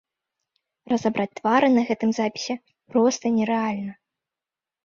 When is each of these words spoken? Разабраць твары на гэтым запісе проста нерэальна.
Разабраць 0.93 1.33
твары 1.39 1.67
на 1.75 1.81
гэтым 1.89 2.09
запісе 2.21 2.53
проста 2.95 3.25
нерэальна. 3.37 3.93